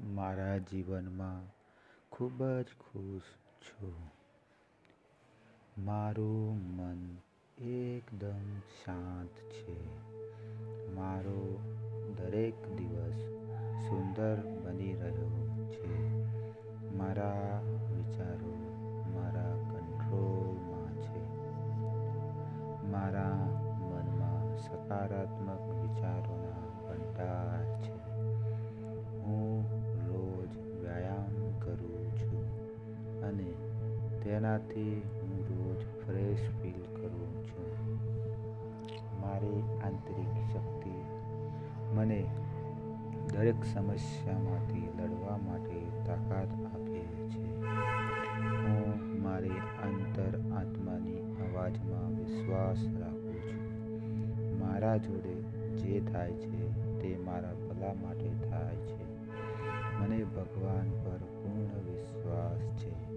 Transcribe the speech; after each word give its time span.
મારા 0.00 0.58
જીવનમાં 0.58 1.54
ખૂબ 2.10 2.44
જ 2.44 2.64
ખુશ 2.64 3.22
છું. 3.62 4.14
મારું 5.78 6.56
મન 6.76 7.16
એકદમ 7.64 8.58
શાંત 8.58 9.52
છે. 9.52 10.04
મારો 10.94 11.58
દરેક 12.16 12.76
દિવસ 12.76 13.16
સુંદર 13.88 14.36
બની 14.36 14.94
રહ્યો 14.94 15.66
છે. 15.70 16.18
મારા 16.96 17.60
વિચારો 17.96 18.54
મારા 19.14 19.54
કંટ્રોલમાં 19.54 20.94
છે. 20.96 21.24
મારા 22.88 23.30
મનમાં 23.80 24.56
સકારાત્મક 24.56 25.60
વિચારોના 25.60 26.53
તેનાથી 34.34 35.02
હું 35.22 35.38
રોજ 35.38 36.06
ફ્રેશ 36.06 36.50
ફીલ 36.62 36.96
કરું 36.96 37.46
છું. 37.46 37.94
મારી 39.20 39.62
આંતરિક 39.84 40.52
શક્તિ 40.52 40.90
મને 41.94 42.26
દરેક 43.32 43.64
સમસ્યામાંથી 43.64 44.88
લડવા 44.98 45.36
માટે 45.36 45.80
તાકાત 46.06 46.48
આપે 46.74 47.00
છે. 47.02 47.60
હું 48.64 49.22
મારી 49.22 49.50
અંતર 49.82 50.56
આત્માની 50.56 51.16
અવાજમાં 51.16 52.10
વિશ્વાસ 52.18 52.78
રાખું 53.00 53.42
છું. 53.42 53.88
મારા 54.58 54.96
જોડે 54.96 55.34
જે 55.76 56.00
થાય 56.00 56.32
છે 56.32 56.72
તે 57.00 57.16
મારા 57.16 57.54
ભલા 57.54 57.94
માટે 57.94 58.28
થાય 58.50 58.76
છે. 58.76 59.04
મને 59.98 60.24
ભગવાન 60.24 60.90
પર 60.90 61.16
પૂર્ણ 61.16 61.90
વિશ્વાસ 61.90 62.60
છે. 62.60 63.14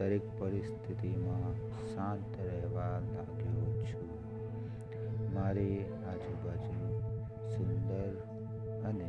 દરેક 0.00 0.22
પરિસ્થિતિમાં 0.38 1.54
શાંત 1.94 2.36
રહેવા 2.40 2.98
લાગ્યો 2.98 3.84
છું. 3.84 4.08
મારી 5.34 5.84
આજુબાજુ 6.08 7.00
સુંદર 7.48 8.12
અને 8.84 9.08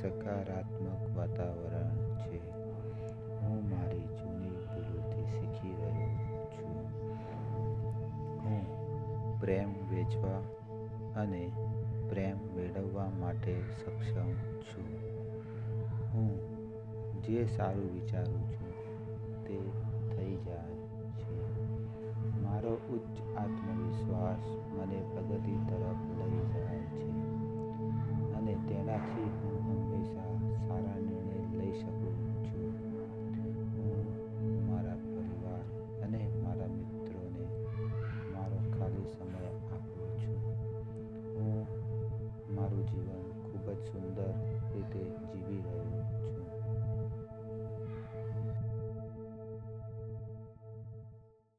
સકારાત્મક 0.00 1.16
વાતાવરણ 1.16 1.98
છે. 2.18 2.40
હું 3.40 3.68
મારી 3.70 4.08
જૂની 4.18 4.54
ભૂલોથી 4.66 5.26
શીખી 5.26 5.74
રહ્યો 5.82 6.48
છું. 6.50 6.72
હું 8.44 8.62
પ્રેમ 9.40 9.70
વેચવા 9.90 10.40
અને 11.20 11.52
પ્રેમ 12.08 12.36
મેળવવા 12.56 13.10
માટે 13.20 13.60
સક્ષમ 13.60 14.32
છું. 14.60 14.88
હું 16.12 16.30
જે 17.22 17.46
સારું 17.46 17.94
વિચારું 17.94 18.52
છું 18.52 18.65
આત્મવિશ્વાસ 24.26 24.78
મને 24.78 25.02
પ્રગતિ 25.12 25.52
તરફ 25.52 26.18
લઈ 26.18 26.38
જાય 26.38 26.78
છે. 26.78 27.10
અને 28.32 28.54
તેનાથી 28.68 29.22
હું 29.22 29.60
હંમેશા 29.60 30.58
સારા 30.68 30.98
નિર્ણય 30.98 31.58
લઈ 31.58 31.72
શકું 31.72 32.44
છું. 32.44 32.70
હું, 33.72 34.06
મારા 34.70 34.94
પરિવાર 34.94 35.60
અને 36.02 36.30
મારા 36.44 36.66
મિત્રોને 36.66 37.44
મારો 38.32 38.78
ખાલી 38.78 39.04
સમય 39.18 39.46
આપું 39.46 40.18
છું. 40.18 40.38
હું, 41.36 41.66
મારું 42.54 42.86
જીવન 42.86 43.50
ખૂબ 43.50 43.70
જ 43.70 43.78
સુંદર 43.78 44.25